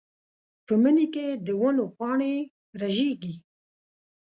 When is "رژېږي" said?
2.81-3.35